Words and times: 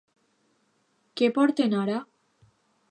Què 1.21 1.31
porten 1.37 1.79
ara? 1.85 2.03